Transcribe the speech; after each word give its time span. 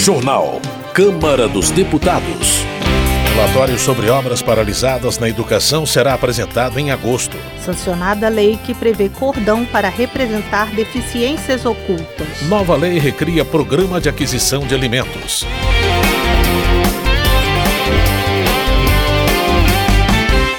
Jornal. 0.00 0.62
Câmara 0.94 1.46
dos 1.46 1.70
Deputados. 1.70 2.64
Relatório 3.34 3.78
sobre 3.78 4.08
obras 4.08 4.40
paralisadas 4.40 5.18
na 5.18 5.28
educação 5.28 5.84
será 5.84 6.14
apresentado 6.14 6.78
em 6.80 6.90
agosto. 6.90 7.36
Sancionada 7.62 8.26
a 8.26 8.30
lei 8.30 8.58
que 8.64 8.72
prevê 8.72 9.10
cordão 9.10 9.66
para 9.66 9.90
representar 9.90 10.74
deficiências 10.74 11.66
ocultas. 11.66 12.40
Nova 12.48 12.74
lei 12.76 12.98
recria 12.98 13.44
programa 13.44 14.00
de 14.00 14.08
aquisição 14.08 14.66
de 14.66 14.74
alimentos. 14.74 15.44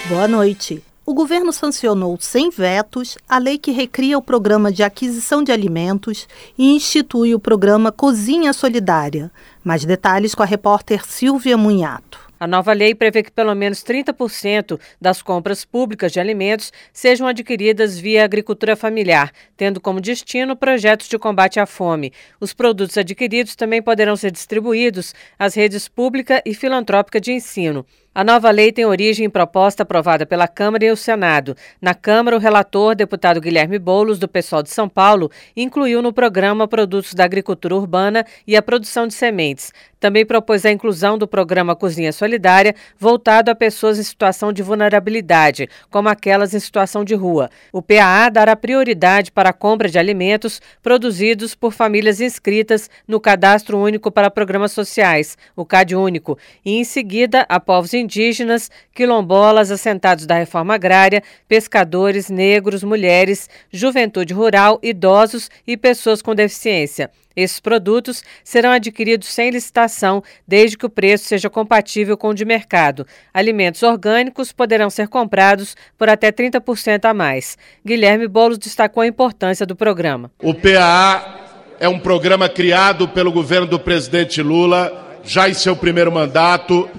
Boa 0.07 0.27
noite. 0.27 0.83
O 1.11 1.13
governo 1.13 1.51
sancionou 1.51 2.17
sem 2.21 2.49
vetos 2.49 3.17
a 3.27 3.37
lei 3.37 3.57
que 3.57 3.71
recria 3.71 4.17
o 4.17 4.21
programa 4.21 4.71
de 4.71 4.81
aquisição 4.81 5.43
de 5.43 5.51
alimentos 5.51 6.25
e 6.57 6.73
institui 6.73 7.35
o 7.35 7.39
programa 7.39 7.91
Cozinha 7.91 8.53
Solidária. 8.53 9.29
Mais 9.61 9.83
detalhes 9.83 10.33
com 10.33 10.41
a 10.41 10.45
repórter 10.45 11.05
Silvia 11.05 11.57
Munhato. 11.57 12.17
A 12.39 12.47
nova 12.47 12.71
lei 12.71 12.95
prevê 12.95 13.23
que 13.23 13.31
pelo 13.31 13.53
menos 13.53 13.83
30% 13.83 14.79
das 15.01 15.21
compras 15.21 15.65
públicas 15.65 16.13
de 16.13 16.19
alimentos 16.19 16.71
sejam 16.93 17.27
adquiridas 17.27 17.99
via 17.99 18.23
agricultura 18.23 18.77
familiar, 18.77 19.33
tendo 19.57 19.81
como 19.81 19.99
destino 19.99 20.55
projetos 20.55 21.09
de 21.09 21.19
combate 21.19 21.59
à 21.59 21.65
fome. 21.65 22.13
Os 22.39 22.53
produtos 22.53 22.97
adquiridos 22.97 23.53
também 23.53 23.81
poderão 23.81 24.15
ser 24.15 24.31
distribuídos 24.31 25.13
às 25.37 25.55
redes 25.55 25.89
pública 25.89 26.41
e 26.45 26.55
filantrópica 26.55 27.19
de 27.19 27.33
ensino. 27.33 27.85
A 28.13 28.25
nova 28.25 28.51
lei 28.51 28.73
tem 28.73 28.85
origem 28.85 29.25
em 29.25 29.29
proposta 29.29 29.83
aprovada 29.83 30.25
pela 30.25 30.45
Câmara 30.45 30.83
e 30.83 30.91
o 30.91 30.97
Senado. 30.97 31.55
Na 31.81 31.93
Câmara, 31.93 32.35
o 32.35 32.39
relator, 32.41 32.93
deputado 32.93 33.39
Guilherme 33.39 33.79
Boulos, 33.79 34.19
do 34.19 34.27
PSOL 34.27 34.61
de 34.61 34.69
São 34.69 34.89
Paulo, 34.89 35.31
incluiu 35.55 36.01
no 36.01 36.11
programa 36.11 36.67
produtos 36.67 37.13
da 37.13 37.23
agricultura 37.23 37.73
urbana 37.73 38.25
e 38.45 38.57
a 38.57 38.61
produção 38.61 39.07
de 39.07 39.13
sementes. 39.13 39.71
Também 39.97 40.25
propôs 40.25 40.65
a 40.65 40.71
inclusão 40.71 41.15
do 41.15 41.27
programa 41.27 41.75
Cozinha 41.75 42.11
Solidária, 42.11 42.75
voltado 42.97 43.51
a 43.51 43.55
pessoas 43.55 43.99
em 43.99 44.03
situação 44.03 44.51
de 44.51 44.63
vulnerabilidade, 44.63 45.69
como 45.91 46.09
aquelas 46.09 46.53
em 46.53 46.59
situação 46.59 47.05
de 47.05 47.13
rua. 47.13 47.49
O 47.71 47.83
PAA 47.83 48.29
dará 48.29 48.55
prioridade 48.55 49.31
para 49.31 49.51
a 49.51 49.53
compra 49.53 49.87
de 49.87 49.99
alimentos 49.99 50.59
produzidos 50.81 51.53
por 51.53 51.71
famílias 51.71 52.19
inscritas 52.19 52.89
no 53.07 53.21
Cadastro 53.21 53.77
Único 53.77 54.11
para 54.11 54.31
Programas 54.31 54.71
Sociais, 54.71 55.37
o 55.55 55.63
CAD 55.63 55.95
Único, 55.95 56.37
e 56.65 56.77
em 56.77 56.83
seguida 56.83 57.45
a 57.47 57.59
povos 57.59 57.93
indígenas, 58.01 58.69
quilombolas, 58.93 59.71
assentados 59.71 60.25
da 60.25 60.35
reforma 60.35 60.75
agrária, 60.75 61.23
pescadores, 61.47 62.29
negros, 62.29 62.83
mulheres, 62.83 63.49
juventude 63.71 64.33
rural, 64.33 64.79
idosos 64.83 65.49
e 65.65 65.77
pessoas 65.77 66.21
com 66.21 66.35
deficiência. 66.35 67.09
Esses 67.35 67.59
produtos 67.59 68.23
serão 68.43 68.71
adquiridos 68.71 69.29
sem 69.29 69.49
licitação, 69.49 70.21
desde 70.45 70.77
que 70.77 70.85
o 70.85 70.89
preço 70.89 71.25
seja 71.25 71.49
compatível 71.49 72.17
com 72.17 72.29
o 72.29 72.33
de 72.33 72.43
mercado. 72.43 73.07
Alimentos 73.33 73.83
orgânicos 73.83 74.51
poderão 74.51 74.89
ser 74.89 75.07
comprados 75.07 75.75
por 75.97 76.09
até 76.09 76.31
30% 76.31 77.05
a 77.05 77.13
mais. 77.13 77.57
Guilherme 77.85 78.27
Bolos 78.27 78.57
destacou 78.57 79.01
a 79.01 79.07
importância 79.07 79.65
do 79.65 79.75
programa. 79.75 80.29
O 80.41 80.53
PAA 80.53 81.75
é 81.79 81.87
um 81.87 81.99
programa 81.99 82.49
criado 82.49 83.07
pelo 83.07 83.31
governo 83.31 83.65
do 83.65 83.79
presidente 83.79 84.41
Lula, 84.41 85.19
já 85.23 85.49
em 85.49 85.53
seu 85.53 85.75
primeiro 85.75 86.11
mandato 86.11 86.89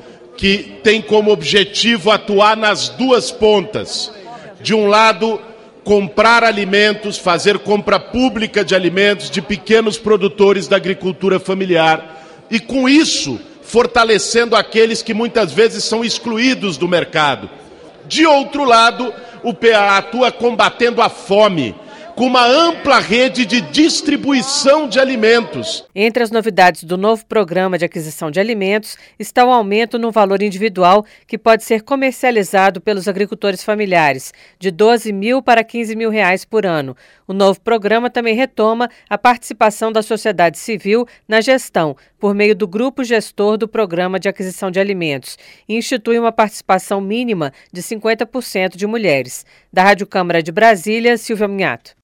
que 0.42 0.80
tem 0.82 1.00
como 1.00 1.30
objetivo 1.30 2.10
atuar 2.10 2.56
nas 2.56 2.88
duas 2.88 3.30
pontas. 3.30 4.10
De 4.60 4.74
um 4.74 4.88
lado, 4.88 5.40
comprar 5.84 6.42
alimentos, 6.42 7.16
fazer 7.16 7.60
compra 7.60 8.00
pública 8.00 8.64
de 8.64 8.74
alimentos 8.74 9.30
de 9.30 9.40
pequenos 9.40 9.98
produtores 9.98 10.66
da 10.66 10.74
agricultura 10.74 11.38
familiar 11.38 12.26
e, 12.50 12.58
com 12.58 12.88
isso, 12.88 13.38
fortalecendo 13.62 14.56
aqueles 14.56 15.00
que 15.00 15.14
muitas 15.14 15.52
vezes 15.52 15.84
são 15.84 16.04
excluídos 16.04 16.76
do 16.76 16.88
mercado. 16.88 17.48
De 18.08 18.26
outro 18.26 18.64
lado, 18.64 19.14
o 19.44 19.54
PA 19.54 19.96
atua 19.96 20.32
combatendo 20.32 21.00
a 21.00 21.08
fome 21.08 21.72
com 22.16 22.26
uma 22.26 22.46
ampla 22.46 22.98
rede 22.98 23.46
de 23.46 23.60
distribuição 23.60 24.88
de 24.88 25.00
alimentos. 25.00 25.84
Entre 25.94 26.22
as 26.22 26.30
novidades 26.30 26.84
do 26.84 26.98
novo 26.98 27.24
programa 27.26 27.78
de 27.78 27.84
aquisição 27.84 28.30
de 28.30 28.38
alimentos 28.38 28.96
está 29.18 29.44
o 29.44 29.50
aumento 29.50 29.98
no 29.98 30.10
valor 30.10 30.42
individual 30.42 31.04
que 31.26 31.38
pode 31.38 31.64
ser 31.64 31.82
comercializado 31.82 32.80
pelos 32.80 33.08
agricultores 33.08 33.64
familiares, 33.64 34.32
de 34.58 34.70
12 34.70 35.12
mil 35.12 35.42
para 35.42 35.64
15 35.64 35.96
mil 35.96 36.10
reais 36.10 36.44
por 36.44 36.66
ano. 36.66 36.96
O 37.26 37.32
novo 37.32 37.60
programa 37.60 38.10
também 38.10 38.34
retoma 38.34 38.90
a 39.08 39.16
participação 39.16 39.90
da 39.90 40.02
sociedade 40.02 40.58
civil 40.58 41.06
na 41.26 41.40
gestão, 41.40 41.96
por 42.18 42.34
meio 42.34 42.54
do 42.54 42.68
grupo 42.68 43.02
gestor 43.02 43.56
do 43.56 43.66
programa 43.66 44.20
de 44.20 44.28
aquisição 44.28 44.70
de 44.70 44.78
alimentos, 44.78 45.38
e 45.68 45.76
institui 45.76 46.18
uma 46.18 46.30
participação 46.30 47.00
mínima 47.00 47.52
de 47.72 47.82
50% 47.82 48.76
de 48.76 48.86
mulheres. 48.86 49.46
Da 49.72 49.82
Rádio 49.82 50.06
Câmara 50.06 50.42
de 50.42 50.52
Brasília, 50.52 51.16
Silvia 51.16 51.48
Minhato. 51.48 52.01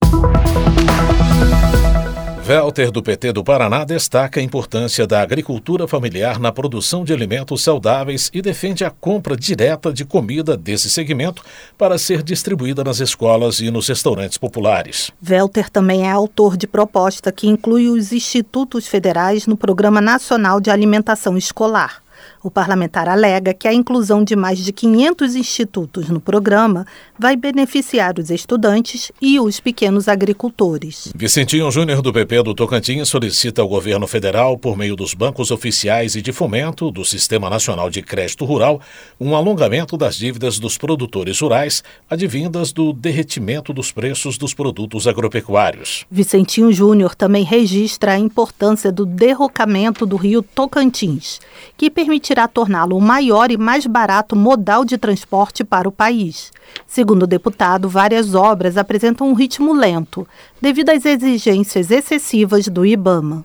Welter, 2.49 2.91
do 2.91 3.03
PT 3.03 3.35
do 3.35 3.45
Paraná, 3.45 3.85
destaca 3.85 4.41
a 4.41 4.43
importância 4.43 5.07
da 5.07 5.21
agricultura 5.21 5.87
familiar 5.87 6.39
na 6.39 6.51
produção 6.51 7.05
de 7.05 7.13
alimentos 7.13 7.63
saudáveis 7.63 8.31
e 8.33 8.41
defende 8.41 8.87
a 8.87 8.91
compra 8.91 9.37
direta 9.37 9.93
de 9.93 10.03
comida 10.03 10.57
desse 10.57 10.89
segmento 10.89 11.43
para 11.77 11.99
ser 11.99 12.23
distribuída 12.23 12.83
nas 12.83 13.01
escolas 13.01 13.61
e 13.61 13.71
nos 13.71 13.87
restaurantes 13.87 14.39
populares. 14.39 15.11
Welter 15.29 15.69
também 15.69 16.09
é 16.09 16.11
autor 16.11 16.57
de 16.57 16.67
proposta 16.67 17.31
que 17.31 17.47
inclui 17.47 17.87
os 17.87 18.13
institutos 18.13 18.87
federais 18.87 19.47
no 19.47 19.55
Programa 19.55 20.01
Nacional 20.01 20.59
de 20.59 20.71
Alimentação 20.71 21.37
Escolar. 21.37 22.03
O 22.49 22.51
parlamentar 22.51 23.11
alega 23.11 23.53
que 23.53 23.69
a 23.69 23.75
inclusão 23.75 24.25
de 24.25 24.35
mais 24.35 24.59
de 24.59 24.73
500 24.73 25.37
institutos 25.37 26.09
no 26.09 26.19
programa 26.19 26.87
vai 27.19 27.37
beneficiar 27.37 28.19
os 28.19 28.31
estudantes 28.31 29.13
e 29.21 29.39
os 29.39 29.61
pequenos 29.61 30.09
agricultores. 30.09 31.13
Vicentinho 31.15 31.71
Júnior 31.71 32.01
do 32.01 32.11
PP 32.11 32.45
do 32.45 32.55
Tocantins 32.55 33.11
solicita 33.11 33.61
ao 33.61 33.69
governo 33.69 34.07
federal, 34.07 34.57
por 34.57 34.79
meio 34.79 34.97
dos 34.97 35.13
bancos 35.13 35.51
oficiais 35.51 36.15
e 36.15 36.23
de 36.23 36.33
fomento 36.33 36.91
do 36.91 37.05
Sistema 37.05 37.51
Nacional 37.51 37.91
de 37.91 38.01
Crédito 38.01 38.47
Rural, 38.47 38.81
um 39.21 39.37
alongamento 39.37 39.99
das 39.99 40.17
dívidas 40.17 40.59
dos 40.59 40.79
produtores 40.79 41.39
rurais 41.41 41.85
advindas 42.09 42.73
do 42.73 42.95
derretimento 42.95 43.75
dos 43.75 43.93
preços 43.93 44.39
dos 44.39 44.55
produtos 44.55 45.07
agropecuários. 45.07 46.07
Vicentinho 46.11 46.73
Júnior 46.73 47.15
também 47.15 47.45
registra 47.45 48.13
a 48.13 48.19
importância 48.19 48.91
do 48.91 49.05
derrocamento 49.05 50.07
do 50.07 50.17
rio 50.17 50.43
Tocantins, 50.43 51.41
que 51.77 51.91
permite 51.91 52.38
permitirá 52.39 52.47
torná-lo 52.47 52.97
o 52.97 53.01
maior 53.01 53.51
e 53.51 53.57
mais 53.57 53.85
barato 53.87 54.37
modal 54.37 54.85
de 54.85 54.97
transporte 54.97 55.65
para 55.65 55.89
o 55.89 55.93
país. 55.93 56.53
Segundo 56.87 57.25
o 57.25 57.27
deputado, 57.27 57.89
várias 57.89 58.35
obras 58.35 58.77
apresentam 58.77 59.29
um 59.29 59.35
ritmo 59.35 59.73
lento, 59.73 60.27
devido 60.61 60.91
às 60.91 61.05
exigências 61.05 61.91
excessivas 61.91 62.69
do 62.69 62.87
IBAMA. 62.87 63.45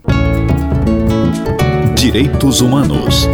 Direitos 1.96 2.60
Humanos. 2.60 3.26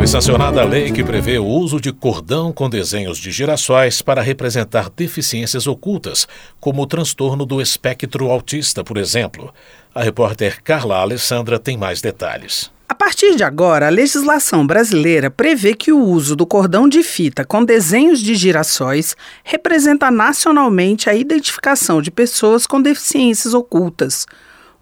Foi 0.00 0.06
sancionada 0.06 0.62
a 0.62 0.64
lei 0.64 0.90
que 0.90 1.04
prevê 1.04 1.38
o 1.38 1.44
uso 1.44 1.78
de 1.78 1.92
cordão 1.92 2.54
com 2.54 2.70
desenhos 2.70 3.18
de 3.18 3.30
girassóis 3.30 4.00
para 4.00 4.22
representar 4.22 4.88
deficiências 4.88 5.66
ocultas, 5.66 6.26
como 6.58 6.80
o 6.80 6.86
transtorno 6.86 7.44
do 7.44 7.60
espectro 7.60 8.30
autista, 8.30 8.82
por 8.82 8.96
exemplo. 8.96 9.52
A 9.94 10.02
repórter 10.02 10.62
Carla 10.62 10.96
Alessandra 10.96 11.58
tem 11.58 11.76
mais 11.76 12.00
detalhes. 12.00 12.70
A 12.88 12.94
partir 12.94 13.36
de 13.36 13.44
agora, 13.44 13.88
a 13.88 13.90
legislação 13.90 14.66
brasileira 14.66 15.30
prevê 15.30 15.74
que 15.74 15.92
o 15.92 16.02
uso 16.02 16.34
do 16.34 16.46
cordão 16.46 16.88
de 16.88 17.02
fita 17.02 17.44
com 17.44 17.62
desenhos 17.62 18.22
de 18.22 18.34
girassóis 18.36 19.14
representa 19.44 20.10
nacionalmente 20.10 21.10
a 21.10 21.14
identificação 21.14 22.00
de 22.00 22.10
pessoas 22.10 22.66
com 22.66 22.80
deficiências 22.80 23.52
ocultas. 23.52 24.24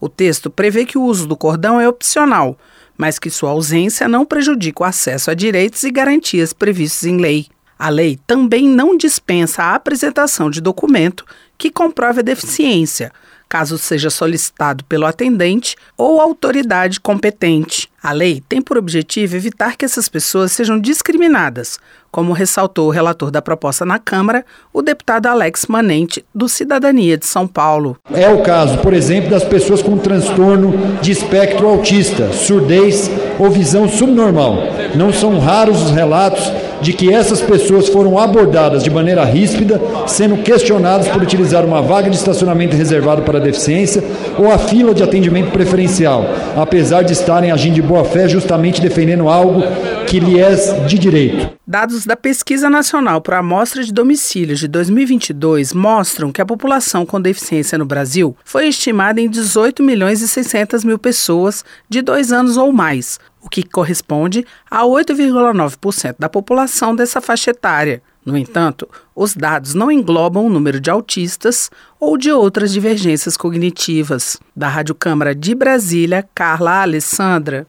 O 0.00 0.08
texto 0.08 0.48
prevê 0.48 0.84
que 0.84 0.96
o 0.96 1.02
uso 1.02 1.26
do 1.26 1.36
cordão 1.36 1.80
é 1.80 1.88
opcional, 1.88 2.56
mas 2.98 3.18
que 3.18 3.30
sua 3.30 3.50
ausência 3.50 4.08
não 4.08 4.26
prejudica 4.26 4.82
o 4.82 4.86
acesso 4.86 5.30
a 5.30 5.34
direitos 5.34 5.84
e 5.84 5.90
garantias 5.90 6.52
previstos 6.52 7.04
em 7.04 7.16
lei. 7.16 7.46
A 7.78 7.88
lei 7.88 8.18
também 8.26 8.68
não 8.68 8.96
dispensa 8.96 9.62
a 9.62 9.74
apresentação 9.76 10.50
de 10.50 10.60
documento 10.60 11.24
que 11.56 11.70
comprove 11.70 12.18
a 12.20 12.24
deficiência 12.24 13.12
caso 13.48 13.78
seja 13.78 14.10
solicitado 14.10 14.84
pelo 14.84 15.06
atendente 15.06 15.74
ou 15.96 16.20
autoridade 16.20 17.00
competente. 17.00 17.90
A 18.08 18.12
lei 18.12 18.42
tem 18.48 18.62
por 18.62 18.78
objetivo 18.78 19.36
evitar 19.36 19.76
que 19.76 19.84
essas 19.84 20.08
pessoas 20.08 20.52
sejam 20.52 20.80
discriminadas, 20.80 21.78
como 22.10 22.32
ressaltou 22.32 22.88
o 22.88 22.90
relator 22.90 23.30
da 23.30 23.42
proposta 23.42 23.84
na 23.84 23.98
Câmara, 23.98 24.46
o 24.72 24.80
deputado 24.80 25.26
Alex 25.26 25.66
Manente, 25.66 26.24
do 26.34 26.48
Cidadania 26.48 27.18
de 27.18 27.26
São 27.26 27.46
Paulo. 27.46 27.98
É 28.10 28.30
o 28.30 28.42
caso, 28.42 28.78
por 28.78 28.94
exemplo, 28.94 29.28
das 29.28 29.44
pessoas 29.44 29.82
com 29.82 29.98
transtorno 29.98 30.72
de 31.02 31.12
espectro 31.12 31.68
autista, 31.68 32.32
surdez 32.32 33.10
ou 33.38 33.50
visão 33.50 33.86
subnormal. 33.86 34.56
Não 34.94 35.12
são 35.12 35.38
raros 35.38 35.82
os 35.82 35.90
relatos 35.90 36.50
de 36.80 36.92
que 36.92 37.12
essas 37.12 37.40
pessoas 37.40 37.88
foram 37.88 38.18
abordadas 38.18 38.82
de 38.82 38.90
maneira 38.90 39.24
ríspida, 39.24 39.80
sendo 40.06 40.38
questionadas 40.38 41.08
por 41.08 41.22
utilizar 41.22 41.64
uma 41.64 41.82
vaga 41.82 42.10
de 42.10 42.16
estacionamento 42.16 42.76
reservado 42.76 43.22
para 43.22 43.38
deficiência 43.38 44.02
ou 44.38 44.50
a 44.50 44.58
fila 44.58 44.94
de 44.94 45.02
atendimento 45.02 45.50
preferencial, 45.50 46.24
apesar 46.56 47.02
de 47.02 47.12
estarem 47.12 47.50
agindo 47.50 47.74
de 47.74 47.82
boa 47.82 48.04
fé 48.04 48.28
justamente 48.28 48.80
defendendo 48.80 49.28
algo 49.28 49.62
que 50.06 50.18
lhe 50.18 50.40
é 50.40 50.54
de 50.86 50.98
direito. 50.98 51.50
Dados 51.66 52.06
da 52.06 52.16
Pesquisa 52.16 52.70
Nacional 52.70 53.20
para 53.20 53.38
Amostra 53.38 53.84
de 53.84 53.92
Domicílios 53.92 54.58
de 54.58 54.66
2022 54.66 55.74
mostram 55.74 56.32
que 56.32 56.40
a 56.40 56.46
população 56.46 57.04
com 57.04 57.20
deficiência 57.20 57.76
no 57.76 57.84
Brasil 57.84 58.34
foi 58.42 58.68
estimada 58.68 59.20
em 59.20 59.28
18 59.28 59.82
milhões 59.82 60.22
e 60.22 60.28
600 60.28 60.82
mil 60.82 60.98
pessoas 60.98 61.64
de 61.86 62.00
dois 62.00 62.32
anos 62.32 62.56
ou 62.56 62.72
mais, 62.72 63.18
o 63.48 63.50
que 63.50 63.62
corresponde 63.62 64.46
a 64.70 64.82
8,9% 64.82 66.16
da 66.18 66.28
população 66.28 66.94
dessa 66.94 67.18
faixa 67.18 67.50
etária. 67.50 68.02
No 68.24 68.36
entanto, 68.36 68.86
os 69.16 69.34
dados 69.34 69.72
não 69.72 69.90
englobam 69.90 70.44
o 70.44 70.50
número 70.50 70.78
de 70.78 70.90
autistas 70.90 71.70
ou 71.98 72.18
de 72.18 72.30
outras 72.30 72.70
divergências 72.70 73.38
cognitivas. 73.38 74.36
Da 74.54 74.68
Rádio 74.68 74.94
Câmara 74.94 75.34
de 75.34 75.54
Brasília, 75.54 76.28
Carla 76.34 76.82
Alessandra. 76.82 77.66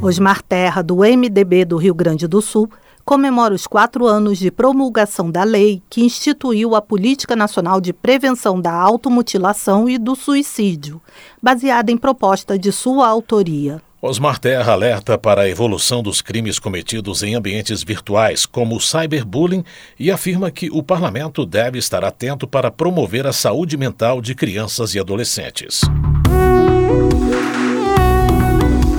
Osmar 0.00 0.40
Terra, 0.40 0.80
do 0.80 0.98
MDB 0.98 1.64
do 1.64 1.76
Rio 1.76 1.94
Grande 1.94 2.28
do 2.28 2.40
Sul, 2.40 2.70
comemora 3.04 3.54
os 3.54 3.66
quatro 3.66 4.06
anos 4.06 4.38
de 4.38 4.50
promulgação 4.50 5.30
da 5.30 5.44
lei 5.44 5.82
que 5.90 6.02
instituiu 6.02 6.74
a 6.74 6.82
Política 6.82 7.36
Nacional 7.36 7.80
de 7.80 7.92
Prevenção 7.92 8.60
da 8.60 8.72
Automutilação 8.72 9.88
e 9.88 9.98
do 9.98 10.16
Suicídio, 10.16 11.00
baseada 11.42 11.92
em 11.92 11.96
proposta 11.96 12.58
de 12.58 12.72
sua 12.72 13.06
autoria. 13.06 13.82
Osmar 14.06 14.38
Terra 14.38 14.72
alerta 14.72 15.16
para 15.16 15.42
a 15.42 15.48
evolução 15.48 16.02
dos 16.02 16.20
crimes 16.20 16.58
cometidos 16.58 17.22
em 17.22 17.34
ambientes 17.34 17.82
virtuais, 17.82 18.44
como 18.44 18.76
o 18.76 18.80
cyberbullying, 18.80 19.64
e 19.98 20.10
afirma 20.10 20.50
que 20.50 20.68
o 20.70 20.82
parlamento 20.82 21.46
deve 21.46 21.78
estar 21.78 22.04
atento 22.04 22.46
para 22.46 22.70
promover 22.70 23.26
a 23.26 23.32
saúde 23.32 23.78
mental 23.78 24.20
de 24.20 24.34
crianças 24.34 24.94
e 24.94 25.00
adolescentes. 25.00 25.80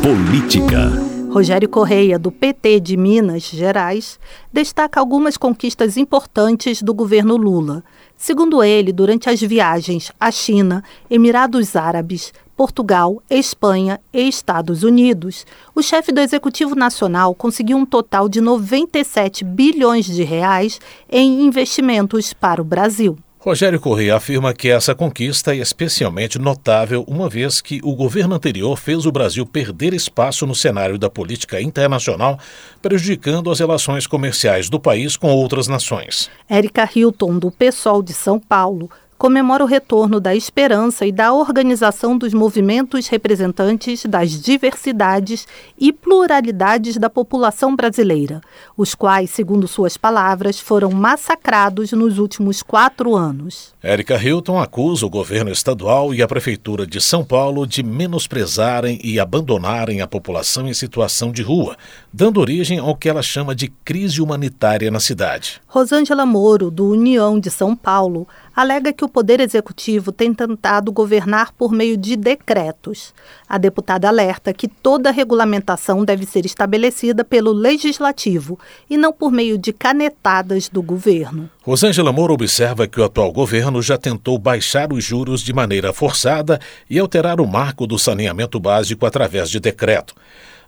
Política. 0.01 1.14
Rogério 1.35 1.67
Correia, 1.67 2.17
do 2.17 2.31
PT 2.31 2.79
de 2.79 2.95
Minas 2.95 3.43
Gerais, 3.43 4.17
destaca 4.53 5.01
algumas 5.01 5.35
conquistas 5.35 5.97
importantes 5.97 6.81
do 6.81 6.93
governo 6.93 7.35
Lula. 7.35 7.83
Segundo 8.15 8.63
ele, 8.63 8.93
durante 8.93 9.29
as 9.29 9.41
viagens 9.41 10.13
à 10.17 10.31
China, 10.31 10.81
Emirados 11.09 11.75
Árabes, 11.75 12.31
Portugal, 12.55 13.21
Espanha 13.29 13.99
e 14.13 14.29
Estados 14.29 14.81
Unidos, 14.81 15.45
o 15.75 15.81
chefe 15.81 16.13
do 16.13 16.21
Executivo 16.21 16.73
Nacional 16.73 17.35
conseguiu 17.35 17.75
um 17.75 17.85
total 17.85 18.29
de 18.29 18.39
97 18.39 19.43
bilhões 19.43 20.05
de 20.05 20.23
reais 20.23 20.79
em 21.11 21.45
investimentos 21.45 22.31
para 22.31 22.61
o 22.61 22.65
Brasil. 22.65 23.17
Rogério 23.45 23.79
Correia 23.79 24.15
afirma 24.15 24.55
que 24.55 24.69
essa 24.69 24.95
conquista 24.95 25.53
é 25.53 25.57
especialmente 25.57 26.39
notável 26.39 27.05
uma 27.07 27.29
vez 27.29 27.61
que 27.61 27.79
o 27.83 27.95
governo 27.95 28.33
anterior 28.33 28.75
fez 28.75 29.05
o 29.05 29.11
Brasil 29.11 29.45
perder 29.45 29.93
espaço 29.93 30.47
no 30.47 30.55
cenário 30.55 30.97
da 30.97 31.11
política 31.11 31.61
internacional, 31.61 32.39
prejudicando 32.81 33.51
as 33.51 33.59
relações 33.59 34.07
comerciais 34.07 34.67
do 34.67 34.79
país 34.79 35.15
com 35.15 35.27
outras 35.27 35.67
nações. 35.67 36.27
Érica 36.49 36.89
Hilton, 36.91 37.37
do 37.37 37.51
PSOL 37.51 38.01
de 38.01 38.13
São 38.13 38.39
Paulo, 38.39 38.89
comemora 39.17 39.63
o 39.63 39.67
retorno 39.67 40.19
da 40.19 40.35
esperança 40.35 41.05
e 41.05 41.11
da 41.11 41.33
organização 41.33 42.17
dos 42.17 42.33
movimentos 42.33 43.07
representantes 43.07 44.05
das 44.05 44.31
diversidades 44.41 45.47
e 45.77 45.93
pluralidades 45.93 46.97
da 46.97 47.09
população 47.09 47.75
brasileira, 47.75 48.41
os 48.77 48.95
quais, 48.95 49.29
segundo 49.29 49.67
suas 49.67 49.97
palavras, 49.97 50.59
foram 50.59 50.91
massacrados 50.91 51.91
nos 51.91 52.17
últimos 52.17 52.61
quatro 52.61 53.15
anos. 53.15 53.74
Érica 53.87 54.17
Hilton 54.17 54.57
acusa 54.57 55.05
o 55.05 55.09
governo 55.11 55.51
estadual 55.51 56.11
e 56.11 56.19
a 56.19 56.27
Prefeitura 56.27 56.87
de 56.87 56.99
São 56.99 57.23
Paulo 57.23 57.67
de 57.67 57.83
menosprezarem 57.83 58.99
e 59.03 59.19
abandonarem 59.19 60.01
a 60.01 60.07
população 60.07 60.67
em 60.67 60.73
situação 60.73 61.31
de 61.31 61.43
rua, 61.43 61.77
dando 62.11 62.39
origem 62.39 62.79
ao 62.79 62.95
que 62.95 63.07
ela 63.07 63.21
chama 63.21 63.53
de 63.53 63.67
crise 63.67 64.23
humanitária 64.23 64.89
na 64.89 64.99
cidade. 64.99 65.61
Rosângela 65.67 66.25
Moro, 66.25 66.71
do 66.71 66.89
União 66.89 67.39
de 67.39 67.51
São 67.51 67.75
Paulo, 67.75 68.27
alega 68.55 68.91
que 68.91 69.05
o 69.05 69.09
Poder 69.09 69.39
Executivo 69.39 70.11
tem 70.11 70.33
tentado 70.33 70.91
governar 70.91 71.51
por 71.51 71.71
meio 71.71 71.95
de 71.95 72.15
decretos. 72.15 73.13
A 73.47 73.59
deputada 73.59 74.07
alerta 74.07 74.51
que 74.51 74.67
toda 74.67 75.11
regulamentação 75.11 76.03
deve 76.03 76.25
ser 76.25 76.43
estabelecida 76.45 77.23
pelo 77.23 77.51
Legislativo 77.51 78.57
e 78.89 78.97
não 78.97 79.13
por 79.13 79.31
meio 79.31 79.59
de 79.59 79.71
canetadas 79.73 80.69
do 80.69 80.81
governo. 80.81 81.49
Rosângela 81.61 82.11
Moura 82.11 82.33
observa 82.33 82.87
que 82.87 82.99
o 82.99 83.03
atual 83.03 83.31
governo 83.31 83.74
já 83.81 83.97
tentou 83.97 84.37
baixar 84.37 84.91
os 84.91 85.03
juros 85.03 85.41
de 85.41 85.53
maneira 85.53 85.93
forçada 85.93 86.59
e 86.89 86.99
alterar 86.99 87.39
o 87.41 87.47
marco 87.47 87.87
do 87.87 87.97
saneamento 87.97 88.59
básico 88.59 89.05
através 89.05 89.49
de 89.49 89.59
decreto. 89.59 90.15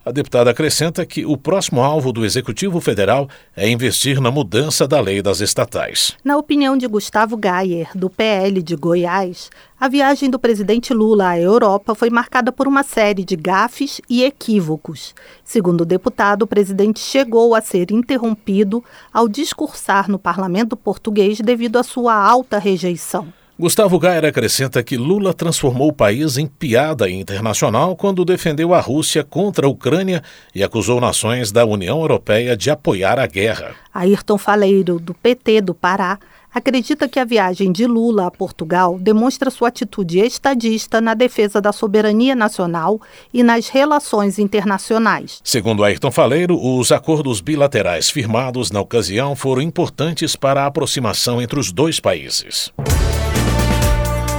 A 0.07 0.11
deputada 0.13 0.51
acrescenta 0.51 1.05
que 1.05 1.25
o 1.25 1.35
próximo 1.35 1.81
alvo 1.81 2.13
do 2.13 2.23
Executivo 2.23 2.79
Federal 2.79 3.27
é 3.53 3.69
investir 3.69 4.21
na 4.21 4.31
mudança 4.31 4.87
da 4.87 5.01
lei 5.01 5.21
das 5.21 5.41
estatais. 5.41 6.15
Na 6.23 6.37
opinião 6.37 6.77
de 6.77 6.87
Gustavo 6.87 7.35
Gayer, 7.35 7.89
do 7.93 8.09
PL 8.09 8.63
de 8.63 8.73
Goiás, 8.77 9.49
a 9.77 9.89
viagem 9.89 10.29
do 10.29 10.39
presidente 10.39 10.93
Lula 10.93 11.31
à 11.31 11.37
Europa 11.37 11.93
foi 11.93 12.09
marcada 12.09 12.53
por 12.53 12.69
uma 12.69 12.83
série 12.83 13.25
de 13.25 13.35
gafes 13.35 13.99
e 14.09 14.23
equívocos. 14.23 15.13
Segundo 15.43 15.81
o 15.81 15.85
deputado, 15.85 16.43
o 16.43 16.47
presidente 16.47 17.01
chegou 17.01 17.53
a 17.53 17.59
ser 17.59 17.91
interrompido 17.91 18.81
ao 19.13 19.27
discursar 19.27 20.09
no 20.09 20.17
parlamento 20.17 20.77
português 20.77 21.41
devido 21.41 21.77
à 21.77 21.83
sua 21.83 22.15
alta 22.15 22.57
rejeição. 22.57 23.27
Gustavo 23.59 23.97
Gayer 23.97 24.23
acrescenta 24.23 24.83
que 24.83 24.95
Lula 24.97 25.33
transformou 25.33 25.89
o 25.89 25.93
país 25.93 26.37
em 26.37 26.45
piada 26.45 27.09
internacional 27.09 27.95
quando 27.95 28.23
defendeu 28.23 28.71
a 28.71 28.79
Rússia 28.79 29.23
contra 29.23 29.65
a 29.65 29.69
Ucrânia 29.69 30.21
e 30.53 30.63
acusou 30.63 31.01
nações 31.01 31.51
da 31.51 31.65
União 31.65 31.99
Europeia 31.99 32.55
de 32.55 32.69
apoiar 32.69 33.17
a 33.17 33.25
guerra. 33.25 33.73
Ayrton 33.91 34.37
Faleiro, 34.37 34.99
do 34.99 35.11
PT 35.11 35.61
do 35.61 35.73
Pará, 35.73 36.19
acredita 36.53 37.09
que 37.09 37.19
a 37.19 37.25
viagem 37.25 37.71
de 37.71 37.87
Lula 37.87 38.27
a 38.27 38.31
Portugal 38.31 38.99
demonstra 38.99 39.49
sua 39.49 39.69
atitude 39.69 40.19
estadista 40.19 41.01
na 41.01 41.15
defesa 41.15 41.59
da 41.59 41.71
soberania 41.71 42.35
nacional 42.35 43.01
e 43.33 43.41
nas 43.41 43.69
relações 43.69 44.37
internacionais. 44.37 45.41
Segundo 45.43 45.83
Ayrton 45.83 46.11
Faleiro, 46.11 46.63
os 46.63 46.91
acordos 46.91 47.41
bilaterais 47.41 48.07
firmados 48.07 48.69
na 48.69 48.81
ocasião 48.81 49.35
foram 49.35 49.63
importantes 49.63 50.35
para 50.35 50.61
a 50.61 50.67
aproximação 50.67 51.41
entre 51.41 51.59
os 51.59 51.71
dois 51.71 51.99
países. 51.99 52.71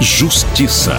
Justiça. 0.01 0.93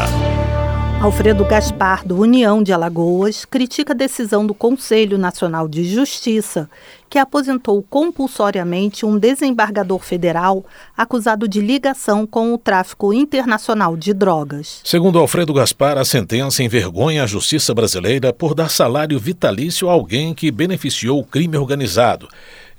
Alfredo 1.00 1.42
Gaspar, 1.46 2.06
do 2.06 2.18
União 2.18 2.62
de 2.62 2.70
Alagoas, 2.70 3.46
critica 3.46 3.94
a 3.94 3.96
decisão 3.96 4.46
do 4.46 4.52
Conselho 4.52 5.16
Nacional 5.16 5.66
de 5.66 5.84
Justiça, 5.84 6.68
que 7.08 7.18
aposentou 7.18 7.82
compulsoriamente 7.82 9.06
um 9.06 9.18
desembargador 9.18 10.00
federal 10.00 10.62
acusado 10.94 11.48
de 11.48 11.62
ligação 11.62 12.26
com 12.26 12.52
o 12.52 12.58
tráfico 12.58 13.14
internacional 13.14 13.96
de 13.96 14.12
drogas. 14.12 14.82
Segundo 14.84 15.18
Alfredo 15.18 15.54
Gaspar, 15.54 15.96
a 15.96 16.04
sentença 16.04 16.62
envergonha 16.62 17.24
a 17.24 17.26
justiça 17.26 17.72
brasileira 17.72 18.34
por 18.34 18.54
dar 18.54 18.68
salário 18.68 19.18
vitalício 19.18 19.88
a 19.88 19.92
alguém 19.92 20.34
que 20.34 20.50
beneficiou 20.50 21.20
o 21.20 21.24
crime 21.24 21.56
organizado 21.56 22.28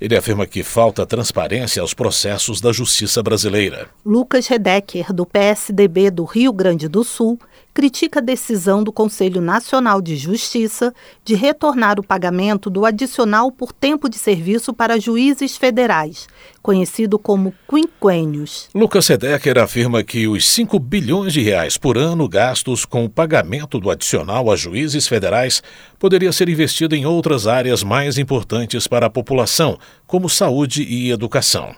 ele 0.01 0.17
afirma 0.17 0.47
que 0.47 0.63
falta 0.63 1.05
transparência 1.05 1.79
aos 1.79 1.93
processos 1.93 2.59
da 2.59 2.73
justiça 2.73 3.21
brasileira. 3.21 3.87
Lucas 4.03 4.47
Redecker, 4.47 5.13
do 5.13 5.27
PSDB 5.27 6.09
do 6.09 6.23
Rio 6.25 6.51
Grande 6.51 6.87
do 6.87 7.03
Sul, 7.03 7.39
critica 7.73 8.19
a 8.19 8.23
decisão 8.23 8.83
do 8.83 8.91
Conselho 8.91 9.41
Nacional 9.41 10.01
de 10.01 10.15
Justiça 10.15 10.93
de 11.23 11.35
retornar 11.35 11.99
o 11.99 12.03
pagamento 12.03 12.69
do 12.69 12.85
adicional 12.85 13.51
por 13.51 13.71
tempo 13.71 14.09
de 14.09 14.17
serviço 14.17 14.73
para 14.73 14.99
juízes 14.99 15.55
federais, 15.55 16.27
conhecido 16.61 17.17
como 17.17 17.53
quinquênios. 17.69 18.69
Lucas 18.75 19.07
Redecker 19.07 19.57
afirma 19.57 20.03
que 20.03 20.27
os 20.27 20.47
5 20.47 20.77
bilhões 20.79 21.33
de 21.33 21.41
reais 21.41 21.77
por 21.77 21.97
ano 21.97 22.27
gastos 22.27 22.85
com 22.85 23.05
o 23.05 23.09
pagamento 23.09 23.79
do 23.79 23.89
adicional 23.89 24.51
a 24.51 24.55
juízes 24.55 25.07
federais 25.07 25.63
poderia 25.97 26.31
ser 26.31 26.49
investido 26.49 26.95
em 26.95 27.05
outras 27.05 27.47
áreas 27.47 27.83
mais 27.83 28.17
importantes 28.17 28.87
para 28.87 29.05
a 29.05 29.09
população, 29.09 29.77
como 30.05 30.29
saúde 30.29 30.83
e 30.83 31.11
educação. 31.11 31.73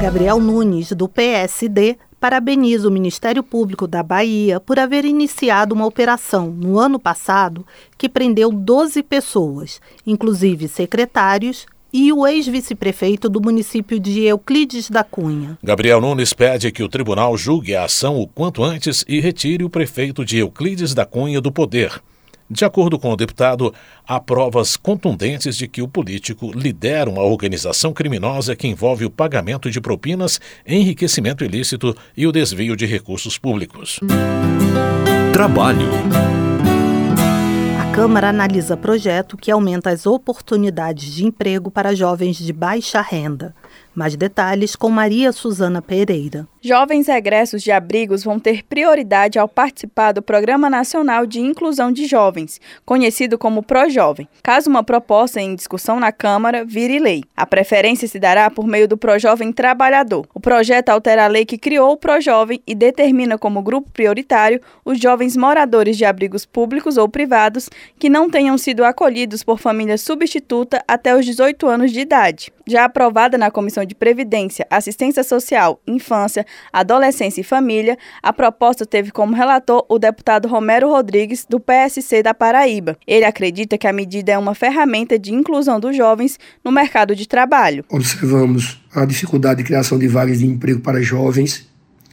Gabriel 0.00 0.40
Nunes, 0.40 0.92
do 0.92 1.08
PSD, 1.08 1.96
parabeniza 2.22 2.86
o 2.86 2.90
Ministério 2.92 3.42
Público 3.42 3.84
da 3.84 4.00
Bahia 4.00 4.60
por 4.60 4.78
haver 4.78 5.04
iniciado 5.04 5.74
uma 5.74 5.84
operação 5.84 6.52
no 6.52 6.78
ano 6.78 6.96
passado 6.96 7.66
que 7.98 8.08
prendeu 8.08 8.52
12 8.52 9.02
pessoas, 9.02 9.80
inclusive 10.06 10.68
secretários, 10.68 11.66
e 11.92 12.12
o 12.12 12.24
ex-vice-prefeito 12.24 13.28
do 13.28 13.40
município 13.40 13.98
de 13.98 14.22
Euclides 14.22 14.88
da 14.88 15.02
Cunha. 15.02 15.58
Gabriel 15.64 16.00
Nunes 16.00 16.32
pede 16.32 16.70
que 16.70 16.84
o 16.84 16.88
tribunal 16.88 17.36
julgue 17.36 17.74
a 17.74 17.86
ação 17.86 18.20
o 18.20 18.28
quanto 18.28 18.62
antes 18.62 19.04
e 19.08 19.18
retire 19.18 19.64
o 19.64 19.68
prefeito 19.68 20.24
de 20.24 20.38
Euclides 20.38 20.94
da 20.94 21.04
Cunha 21.04 21.40
do 21.40 21.50
poder. 21.50 22.00
De 22.52 22.66
acordo 22.66 22.98
com 22.98 23.10
o 23.10 23.16
deputado, 23.16 23.72
há 24.06 24.20
provas 24.20 24.76
contundentes 24.76 25.56
de 25.56 25.66
que 25.66 25.80
o 25.80 25.88
político 25.88 26.52
lidera 26.54 27.08
uma 27.08 27.22
organização 27.22 27.94
criminosa 27.94 28.54
que 28.54 28.68
envolve 28.68 29.06
o 29.06 29.10
pagamento 29.10 29.70
de 29.70 29.80
propinas, 29.80 30.38
enriquecimento 30.66 31.46
ilícito 31.46 31.96
e 32.14 32.26
o 32.26 32.32
desvio 32.32 32.76
de 32.76 32.84
recursos 32.84 33.38
públicos. 33.38 33.98
Trabalho. 35.32 35.88
A 37.80 37.94
Câmara 37.94 38.28
analisa 38.28 38.76
projeto 38.76 39.38
que 39.38 39.50
aumenta 39.50 39.88
as 39.88 40.04
oportunidades 40.04 41.10
de 41.14 41.24
emprego 41.24 41.70
para 41.70 41.94
jovens 41.94 42.36
de 42.36 42.52
baixa 42.52 43.00
renda. 43.00 43.54
Mais 43.94 44.16
detalhes 44.16 44.74
com 44.74 44.88
Maria 44.88 45.32
Suzana 45.32 45.82
Pereira. 45.82 46.48
Jovens 46.62 47.08
egressos 47.08 47.62
de 47.62 47.72
abrigos 47.72 48.22
vão 48.22 48.38
ter 48.38 48.62
prioridade 48.62 49.38
ao 49.38 49.48
participar 49.48 50.12
do 50.12 50.22
Programa 50.22 50.70
Nacional 50.70 51.26
de 51.26 51.40
Inclusão 51.40 51.90
de 51.90 52.06
Jovens, 52.06 52.60
conhecido 52.86 53.36
como 53.36 53.62
ProJovem, 53.62 54.28
caso 54.42 54.70
uma 54.70 54.84
proposta 54.84 55.40
em 55.40 55.54
discussão 55.56 55.98
na 55.98 56.12
Câmara 56.12 56.64
vire 56.64 57.00
lei. 57.00 57.24
A 57.36 57.44
preferência 57.44 58.06
se 58.06 58.18
dará 58.18 58.48
por 58.48 58.66
meio 58.66 58.86
do 58.86 58.96
ProJovem 58.96 59.52
Trabalhador. 59.52 60.26
O 60.32 60.40
projeto 60.40 60.90
altera 60.90 61.24
a 61.24 61.28
lei 61.28 61.44
que 61.44 61.58
criou 61.58 61.92
o 61.92 61.96
ProJovem 61.96 62.62
e 62.66 62.74
determina 62.74 63.36
como 63.36 63.60
grupo 63.60 63.90
prioritário 63.90 64.60
os 64.84 65.00
jovens 65.00 65.36
moradores 65.36 65.96
de 65.96 66.04
abrigos 66.04 66.46
públicos 66.46 66.96
ou 66.96 67.08
privados 67.08 67.68
que 67.98 68.08
não 68.08 68.30
tenham 68.30 68.56
sido 68.56 68.84
acolhidos 68.84 69.42
por 69.42 69.58
família 69.58 69.98
substituta 69.98 70.82
até 70.86 71.14
os 71.14 71.26
18 71.26 71.66
anos 71.66 71.90
de 71.90 72.00
idade. 72.00 72.52
Já 72.66 72.84
aprovada 72.84 73.36
na 73.36 73.50
Comissão 73.50 73.84
de 73.84 73.94
Previdência, 73.94 74.66
Assistência 74.70 75.24
Social, 75.24 75.80
Infância, 75.86 76.46
Adolescência 76.72 77.40
e 77.40 77.44
Família, 77.44 77.98
a 78.22 78.32
proposta 78.32 78.86
teve 78.86 79.10
como 79.10 79.34
relator 79.34 79.84
o 79.88 79.98
deputado 79.98 80.46
Romero 80.46 80.88
Rodrigues, 80.88 81.44
do 81.48 81.58
PSC 81.58 82.22
da 82.22 82.32
Paraíba. 82.32 82.96
Ele 83.06 83.24
acredita 83.24 83.76
que 83.76 83.86
a 83.86 83.92
medida 83.92 84.32
é 84.32 84.38
uma 84.38 84.54
ferramenta 84.54 85.18
de 85.18 85.32
inclusão 85.32 85.80
dos 85.80 85.96
jovens 85.96 86.38
no 86.64 86.70
mercado 86.70 87.16
de 87.16 87.26
trabalho. 87.26 87.84
Observamos 87.90 88.80
a 88.94 89.04
dificuldade 89.04 89.58
de 89.58 89.64
criação 89.64 89.98
de 89.98 90.06
vagas 90.06 90.38
de 90.38 90.46
emprego 90.46 90.80
para 90.80 91.02
jovens, 91.02 91.68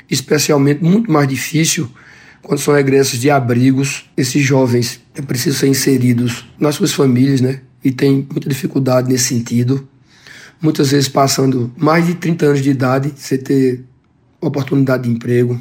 especialmente 0.10 0.84
muito 0.84 1.12
mais 1.12 1.28
difícil 1.28 1.90
quando 2.42 2.60
são 2.60 2.78
egressos 2.78 3.20
de 3.20 3.30
abrigos. 3.30 4.10
Esses 4.18 4.42
jovens 4.42 5.00
precisam 5.28 5.60
ser 5.60 5.68
inseridos 5.68 6.50
nas 6.60 6.76
suas 6.76 6.92
famílias, 6.92 7.42
né? 7.42 7.62
E 7.84 7.92
tem 7.92 8.28
muita 8.32 8.50
dificuldade 8.50 9.10
nesse 9.10 9.26
sentido 9.26 9.88
muitas 10.62 10.92
vezes 10.92 11.08
passando 11.08 11.72
mais 11.78 12.06
de 12.06 12.16
30 12.16 12.46
anos 12.46 12.62
de 12.62 12.70
idade, 12.70 13.14
sem 13.16 13.38
ter 13.38 13.84
oportunidade 14.42 15.04
de 15.04 15.10
emprego. 15.10 15.60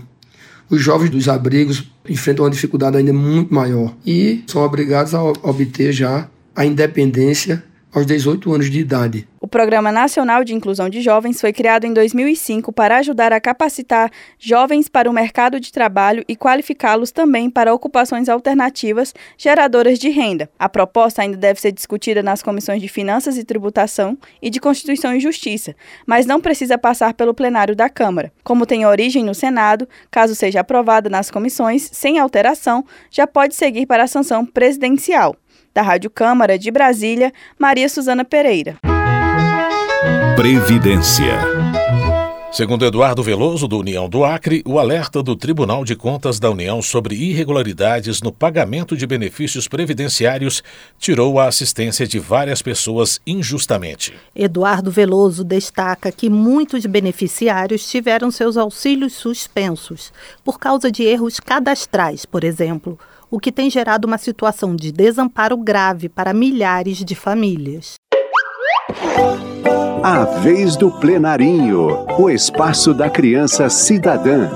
Os 0.70 0.80
jovens 0.82 1.10
dos 1.10 1.28
abrigos 1.28 1.90
enfrentam 2.08 2.44
uma 2.44 2.50
dificuldade 2.50 2.96
ainda 2.96 3.12
muito 3.12 3.52
maior 3.52 3.94
e 4.04 4.44
são 4.46 4.62
obrigados 4.62 5.14
a 5.14 5.22
obter 5.22 5.92
já 5.92 6.28
a 6.54 6.64
independência 6.64 7.64
aos 7.98 8.06
18 8.06 8.54
anos 8.54 8.70
de 8.70 8.78
idade. 8.78 9.28
O 9.40 9.46
Programa 9.46 9.90
Nacional 9.92 10.44
de 10.44 10.54
Inclusão 10.54 10.88
de 10.88 11.00
Jovens 11.00 11.40
foi 11.40 11.52
criado 11.52 11.84
em 11.84 11.92
2005 11.92 12.72
para 12.72 12.98
ajudar 12.98 13.32
a 13.32 13.40
capacitar 13.40 14.10
jovens 14.38 14.88
para 14.88 15.08
o 15.08 15.12
mercado 15.12 15.60
de 15.60 15.72
trabalho 15.72 16.24
e 16.28 16.36
qualificá-los 16.36 17.10
também 17.10 17.48
para 17.48 17.74
ocupações 17.74 18.28
alternativas 18.28 19.14
geradoras 19.36 19.98
de 19.98 20.08
renda. 20.10 20.50
A 20.58 20.68
proposta 20.68 21.22
ainda 21.22 21.36
deve 21.36 21.60
ser 21.60 21.72
discutida 21.72 22.22
nas 22.22 22.42
comissões 22.42 22.80
de 22.80 22.88
Finanças 22.88 23.36
e 23.36 23.44
Tributação 23.44 24.18
e 24.40 24.50
de 24.50 24.60
Constituição 24.60 25.14
e 25.14 25.20
Justiça, 25.20 25.74
mas 26.06 26.26
não 26.26 26.40
precisa 26.40 26.76
passar 26.76 27.14
pelo 27.14 27.34
plenário 27.34 27.74
da 27.74 27.88
Câmara. 27.88 28.32
Como 28.44 28.66
tem 28.66 28.86
origem 28.86 29.24
no 29.24 29.34
Senado, 29.34 29.88
caso 30.10 30.34
seja 30.34 30.60
aprovada 30.60 31.08
nas 31.08 31.30
comissões, 31.30 31.88
sem 31.92 32.18
alteração, 32.18 32.84
já 33.10 33.26
pode 33.26 33.54
seguir 33.54 33.86
para 33.86 34.04
a 34.04 34.08
sanção 34.08 34.44
presidencial. 34.44 35.36
Da 35.78 35.82
Rádio 35.82 36.10
Câmara 36.10 36.58
de 36.58 36.72
Brasília, 36.72 37.32
Maria 37.56 37.88
Suzana 37.88 38.24
Pereira. 38.24 38.78
Previdência. 40.34 41.38
Segundo 42.50 42.84
Eduardo 42.84 43.22
Veloso, 43.22 43.68
do 43.68 43.78
União 43.78 44.08
do 44.08 44.24
Acre, 44.24 44.60
o 44.66 44.80
alerta 44.80 45.22
do 45.22 45.36
Tribunal 45.36 45.84
de 45.84 45.94
Contas 45.94 46.40
da 46.40 46.50
União 46.50 46.82
sobre 46.82 47.14
irregularidades 47.14 48.20
no 48.20 48.32
pagamento 48.32 48.96
de 48.96 49.06
benefícios 49.06 49.68
previdenciários 49.68 50.64
tirou 50.98 51.38
a 51.38 51.46
assistência 51.46 52.08
de 52.08 52.18
várias 52.18 52.60
pessoas 52.60 53.20
injustamente. 53.24 54.12
Eduardo 54.34 54.90
Veloso 54.90 55.44
destaca 55.44 56.10
que 56.10 56.28
muitos 56.28 56.86
beneficiários 56.86 57.88
tiveram 57.88 58.32
seus 58.32 58.56
auxílios 58.56 59.12
suspensos 59.12 60.12
por 60.44 60.58
causa 60.58 60.90
de 60.90 61.04
erros 61.04 61.38
cadastrais, 61.38 62.26
por 62.26 62.42
exemplo 62.42 62.98
o 63.30 63.38
que 63.38 63.52
tem 63.52 63.70
gerado 63.70 64.06
uma 64.06 64.18
situação 64.18 64.74
de 64.74 64.90
desamparo 64.90 65.56
grave 65.56 66.08
para 66.08 66.32
milhares 66.32 66.98
de 66.98 67.14
famílias. 67.14 67.94
A 70.02 70.24
vez 70.24 70.76
do 70.76 70.90
plenarinho, 70.90 72.06
o 72.18 72.30
espaço 72.30 72.94
da 72.94 73.10
criança 73.10 73.68
cidadã. 73.68 74.48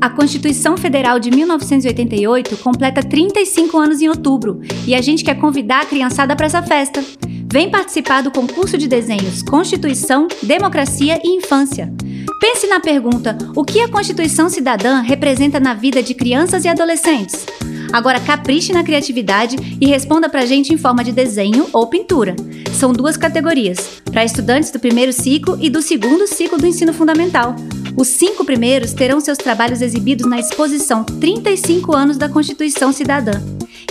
A 0.00 0.08
Constituição 0.08 0.78
Federal 0.78 1.20
de 1.20 1.30
1988 1.30 2.56
completa 2.56 3.02
35 3.02 3.76
anos 3.76 4.00
em 4.00 4.08
outubro 4.08 4.62
e 4.86 4.94
a 4.94 5.02
gente 5.02 5.22
quer 5.22 5.34
convidar 5.34 5.82
a 5.82 5.84
criançada 5.84 6.34
para 6.34 6.46
essa 6.46 6.62
festa. 6.62 7.04
Vem 7.52 7.68
participar 7.68 8.22
do 8.22 8.30
concurso 8.30 8.78
de 8.78 8.88
desenhos 8.88 9.42
Constituição, 9.42 10.26
Democracia 10.42 11.20
e 11.22 11.36
Infância. 11.36 11.92
Pense 12.40 12.66
na 12.66 12.80
pergunta: 12.80 13.36
o 13.54 13.62
que 13.62 13.80
a 13.80 13.88
Constituição 13.88 14.48
Cidadã 14.48 15.00
representa 15.00 15.60
na 15.60 15.74
vida 15.74 16.02
de 16.02 16.14
crianças 16.14 16.64
e 16.64 16.68
adolescentes? 16.68 17.44
Agora 17.92 18.20
capriche 18.20 18.72
na 18.72 18.82
criatividade 18.82 19.56
e 19.78 19.86
responda 19.86 20.30
pra 20.30 20.46
gente 20.46 20.72
em 20.72 20.78
forma 20.78 21.04
de 21.04 21.12
desenho 21.12 21.66
ou 21.74 21.88
pintura. 21.88 22.34
São 22.72 22.92
duas 22.92 23.18
categorias, 23.18 24.00
para 24.10 24.24
estudantes 24.24 24.70
do 24.70 24.78
primeiro 24.78 25.12
ciclo 25.12 25.58
e 25.60 25.68
do 25.68 25.82
segundo 25.82 26.26
ciclo 26.26 26.56
do 26.56 26.66
ensino 26.66 26.94
fundamental. 26.94 27.54
Os 28.00 28.08
cinco 28.08 28.46
primeiros 28.46 28.94
terão 28.94 29.20
seus 29.20 29.36
trabalhos 29.36 29.82
exibidos 29.82 30.24
na 30.24 30.38
exposição 30.38 31.04
35 31.04 31.94
anos 31.94 32.16
da 32.16 32.30
Constituição 32.30 32.94
Cidadã. 32.94 33.32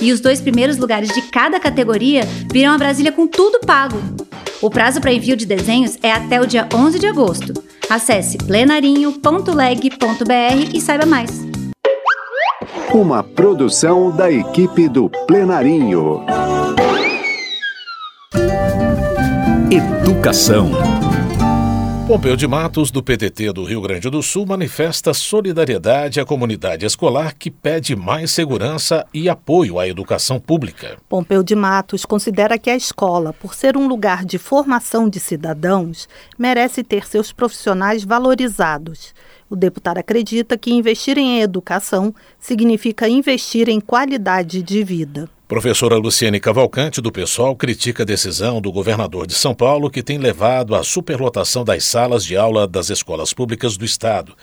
E 0.01 0.11
os 0.11 0.19
dois 0.19 0.41
primeiros 0.41 0.77
lugares 0.77 1.09
de 1.09 1.21
cada 1.29 1.59
categoria 1.59 2.23
virão 2.51 2.73
a 2.73 2.77
Brasília 2.79 3.11
com 3.11 3.27
tudo 3.27 3.59
pago. 3.59 4.01
O 4.63 4.69
prazo 4.71 4.99
para 4.99 5.13
envio 5.13 5.37
de 5.37 5.45
desenhos 5.45 5.95
é 6.01 6.11
até 6.11 6.41
o 6.41 6.47
dia 6.47 6.67
11 6.73 6.97
de 6.97 7.05
agosto. 7.05 7.53
Acesse 7.87 8.39
plenarinho.leg.br 8.39 10.71
e 10.73 10.81
saiba 10.81 11.05
mais. 11.05 11.29
Uma 12.91 13.23
produção 13.23 14.09
da 14.09 14.31
equipe 14.31 14.89
do 14.89 15.07
Plenarinho. 15.27 16.25
Educação. 19.69 20.98
Pompeu 22.09 22.35
de 22.35 22.47
Matos, 22.47 22.89
do 22.89 23.03
PDT 23.03 23.53
do 23.53 23.63
Rio 23.63 23.81
Grande 23.81 24.09
do 24.09 24.23
Sul, 24.23 24.43
manifesta 24.43 25.13
solidariedade 25.13 26.19
à 26.19 26.25
comunidade 26.25 26.83
escolar 26.83 27.35
que 27.35 27.51
pede 27.51 27.95
mais 27.95 28.31
segurança 28.31 29.05
e 29.13 29.29
apoio 29.29 29.77
à 29.77 29.87
educação 29.87 30.39
pública. 30.39 30.97
Pompeu 31.07 31.43
de 31.43 31.55
Matos 31.55 32.05
considera 32.05 32.57
que 32.57 32.71
a 32.71 32.75
escola, 32.75 33.31
por 33.31 33.53
ser 33.53 33.77
um 33.77 33.87
lugar 33.87 34.25
de 34.25 34.39
formação 34.39 35.07
de 35.07 35.19
cidadãos, 35.19 36.09
merece 36.35 36.83
ter 36.83 37.05
seus 37.05 37.31
profissionais 37.31 38.03
valorizados. 38.03 39.13
O 39.47 39.55
deputado 39.55 39.99
acredita 39.99 40.57
que 40.57 40.73
investir 40.73 41.15
em 41.15 41.41
educação 41.41 42.11
significa 42.39 43.07
investir 43.07 43.69
em 43.69 43.79
qualidade 43.79 44.63
de 44.63 44.83
vida. 44.83 45.29
Professora 45.49 45.97
Luciene 45.97 46.39
Cavalcante, 46.39 47.01
do 47.01 47.11
PSOL, 47.11 47.55
critica 47.55 48.03
a 48.03 48.05
decisão 48.05 48.61
do 48.61 48.71
governador 48.71 49.25
de 49.25 49.33
São 49.33 49.55
Paulo 49.55 49.89
que 49.89 50.03
tem 50.03 50.19
levado 50.19 50.75
à 50.75 50.83
superlotação 50.83 51.63
das 51.63 51.85
salas 51.85 52.23
de 52.23 52.37
aula 52.37 52.67
das 52.67 52.91
escolas 52.91 53.33
públicas 53.33 53.75
do 53.75 53.83
Estado. 53.83 54.35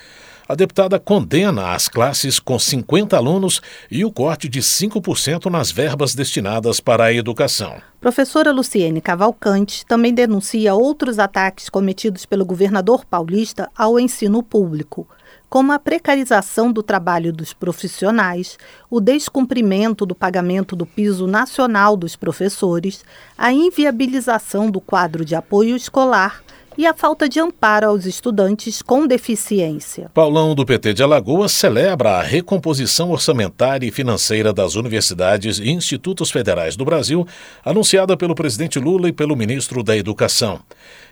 A 0.48 0.56
deputada 0.56 0.98
condena 0.98 1.70
as 1.70 1.88
classes 1.88 2.40
com 2.40 2.58
50 2.58 3.16
alunos 3.16 3.62
e 3.88 4.04
o 4.04 4.10
corte 4.10 4.48
de 4.48 4.60
5% 4.60 5.48
nas 5.48 5.70
verbas 5.70 6.12
destinadas 6.12 6.80
para 6.80 7.04
a 7.04 7.14
educação. 7.14 7.80
Professora 8.00 8.50
Luciene 8.50 9.00
Cavalcante 9.00 9.86
também 9.86 10.12
denuncia 10.12 10.74
outros 10.74 11.20
ataques 11.20 11.68
cometidos 11.68 12.26
pelo 12.26 12.44
governador 12.44 13.04
paulista 13.04 13.70
ao 13.76 14.00
ensino 14.00 14.42
público 14.42 15.06
como 15.48 15.72
a 15.72 15.78
precarização 15.78 16.72
do 16.72 16.82
trabalho 16.82 17.32
dos 17.32 17.52
profissionais, 17.52 18.58
o 18.90 19.00
descumprimento 19.00 20.04
do 20.04 20.14
pagamento 20.14 20.74
do 20.74 20.84
piso 20.84 21.26
nacional 21.26 21.96
dos 21.96 22.16
professores, 22.16 23.04
a 23.38 23.52
inviabilização 23.52 24.70
do 24.70 24.80
quadro 24.80 25.24
de 25.24 25.34
apoio 25.34 25.76
escolar 25.76 26.42
e 26.76 26.86
a 26.86 26.94
falta 26.94 27.28
de 27.28 27.40
amparo 27.40 27.88
aos 27.88 28.06
estudantes 28.06 28.82
com 28.82 29.06
deficiência. 29.06 30.10
Paulão 30.12 30.54
do 30.54 30.64
PT 30.64 30.94
de 30.94 31.02
Alagoas 31.02 31.52
celebra 31.52 32.18
a 32.18 32.22
recomposição 32.22 33.10
orçamentária 33.10 33.86
e 33.86 33.90
financeira 33.90 34.52
das 34.52 34.74
universidades 34.74 35.58
e 35.58 35.70
institutos 35.70 36.30
federais 36.30 36.76
do 36.76 36.84
Brasil, 36.84 37.26
anunciada 37.64 38.16
pelo 38.16 38.34
presidente 38.34 38.78
Lula 38.78 39.08
e 39.08 39.12
pelo 39.12 39.36
ministro 39.36 39.82
da 39.82 39.96
Educação. 39.96 40.60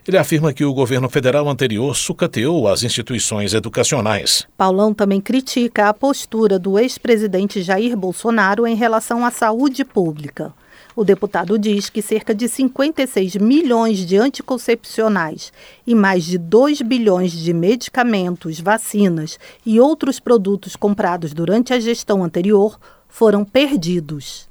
Ele 0.06 0.18
afirma 0.18 0.52
que 0.52 0.64
o 0.64 0.74
governo 0.74 1.08
federal 1.08 1.48
anterior 1.48 1.96
sucateou 1.96 2.68
as 2.68 2.82
instituições 2.82 3.54
educacionais. 3.54 4.46
Paulão 4.56 4.92
também 4.92 5.20
critica 5.20 5.88
a 5.88 5.94
postura 5.94 6.58
do 6.58 6.78
ex-presidente 6.78 7.62
Jair 7.62 7.96
Bolsonaro 7.96 8.66
em 8.66 8.74
relação 8.74 9.24
à 9.24 9.30
saúde 9.30 9.82
pública. 9.82 10.52
O 10.96 11.02
deputado 11.02 11.58
diz 11.58 11.90
que 11.90 12.00
cerca 12.00 12.32
de 12.32 12.48
56 12.48 13.34
milhões 13.36 14.06
de 14.06 14.16
anticoncepcionais 14.16 15.52
e 15.84 15.92
mais 15.92 16.24
de 16.24 16.38
2 16.38 16.82
bilhões 16.82 17.32
de 17.32 17.52
medicamentos, 17.52 18.60
vacinas 18.60 19.36
e 19.66 19.80
outros 19.80 20.20
produtos 20.20 20.76
comprados 20.76 21.32
durante 21.32 21.74
a 21.74 21.80
gestão 21.80 22.22
anterior 22.22 22.78
foram 23.08 23.44
perdidos. 23.44 24.48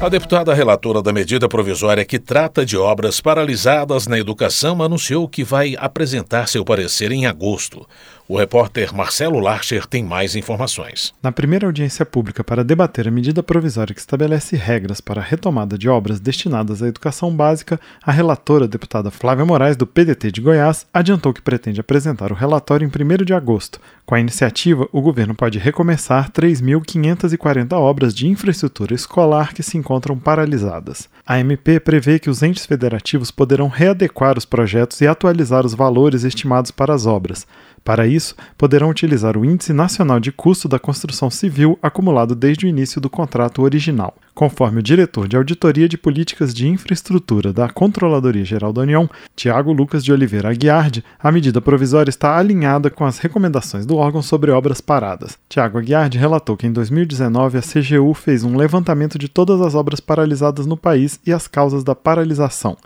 A 0.00 0.08
deputada 0.10 0.52
relatora 0.52 1.00
da 1.00 1.14
medida 1.14 1.48
provisória 1.48 2.04
que 2.04 2.18
trata 2.18 2.64
de 2.64 2.76
obras 2.76 3.22
paralisadas 3.22 4.06
na 4.06 4.18
educação 4.18 4.82
anunciou 4.82 5.26
que 5.26 5.42
vai 5.42 5.74
apresentar 5.78 6.46
seu 6.46 6.62
parecer 6.62 7.10
em 7.10 7.24
agosto. 7.24 7.88
O 8.26 8.38
repórter 8.38 8.94
Marcelo 8.94 9.38
Larcher 9.38 9.86
tem 9.86 10.02
mais 10.02 10.34
informações. 10.34 11.12
Na 11.22 11.30
primeira 11.30 11.66
audiência 11.66 12.06
pública 12.06 12.42
para 12.42 12.64
debater 12.64 13.06
a 13.06 13.10
medida 13.10 13.42
provisória 13.42 13.94
que 13.94 14.00
estabelece 14.00 14.56
regras 14.56 14.98
para 14.98 15.20
a 15.20 15.24
retomada 15.24 15.76
de 15.76 15.90
obras 15.90 16.18
destinadas 16.20 16.82
à 16.82 16.88
educação 16.88 17.30
básica, 17.30 17.78
a 18.02 18.10
relatora, 18.10 18.64
a 18.64 18.66
deputada 18.66 19.10
Flávia 19.10 19.44
Moraes, 19.44 19.76
do 19.76 19.86
PDT 19.86 20.32
de 20.32 20.40
Goiás, 20.40 20.86
adiantou 20.94 21.34
que 21.34 21.42
pretende 21.42 21.82
apresentar 21.82 22.32
o 22.32 22.34
relatório 22.34 22.86
em 22.86 22.88
1 22.88 23.24
de 23.26 23.34
agosto. 23.34 23.78
Com 24.06 24.14
a 24.14 24.20
iniciativa, 24.20 24.88
o 24.90 25.02
governo 25.02 25.34
pode 25.34 25.58
recomeçar 25.58 26.30
3.540 26.30 27.74
obras 27.74 28.14
de 28.14 28.26
infraestrutura 28.26 28.94
escolar 28.94 29.52
que 29.52 29.62
se 29.62 29.76
encontram 29.76 30.18
paralisadas. 30.18 31.10
A 31.26 31.38
MP 31.40 31.78
prevê 31.78 32.18
que 32.18 32.30
os 32.30 32.42
entes 32.42 32.64
federativos 32.64 33.30
poderão 33.30 33.68
readequar 33.68 34.38
os 34.38 34.46
projetos 34.46 35.02
e 35.02 35.06
atualizar 35.06 35.66
os 35.66 35.74
valores 35.74 36.24
estimados 36.24 36.70
para 36.70 36.94
as 36.94 37.04
obras. 37.04 37.46
Para 37.84 38.06
isso, 38.06 38.34
poderão 38.56 38.88
utilizar 38.88 39.36
o 39.36 39.44
Índice 39.44 39.74
Nacional 39.74 40.18
de 40.18 40.32
Custo 40.32 40.66
da 40.66 40.78
Construção 40.78 41.28
Civil 41.28 41.78
acumulado 41.82 42.34
desde 42.34 42.64
o 42.64 42.68
início 42.68 42.98
do 42.98 43.10
contrato 43.10 43.60
original. 43.60 44.14
Conforme 44.34 44.80
o 44.80 44.82
diretor 44.82 45.28
de 45.28 45.36
Auditoria 45.36 45.86
de 45.88 45.98
Políticas 45.98 46.54
de 46.54 46.66
Infraestrutura 46.66 47.52
da 47.52 47.68
Controladoria 47.68 48.44
Geral 48.44 48.72
da 48.72 48.80
União, 48.80 49.08
Tiago 49.36 49.70
Lucas 49.70 50.02
de 50.02 50.12
Oliveira 50.12 50.50
Aguiardi, 50.50 51.04
a 51.20 51.30
medida 51.30 51.60
provisória 51.60 52.08
está 52.10 52.36
alinhada 52.36 52.88
com 52.88 53.04
as 53.04 53.18
recomendações 53.18 53.84
do 53.84 53.96
órgão 53.96 54.22
sobre 54.22 54.50
obras 54.50 54.80
paradas. 54.80 55.38
Tiago 55.48 55.78
Aguiardi 55.78 56.18
relatou 56.18 56.56
que 56.56 56.66
em 56.66 56.72
2019 56.72 57.58
a 57.58 57.62
CGU 57.62 58.14
fez 58.14 58.42
um 58.42 58.56
levantamento 58.56 59.18
de 59.18 59.28
todas 59.28 59.60
as 59.60 59.74
obras 59.74 60.00
paralisadas 60.00 60.66
no 60.66 60.76
país 60.76 61.20
e 61.24 61.32
as 61.32 61.46
causas 61.46 61.84
da 61.84 61.94
paralisação. 61.94 62.76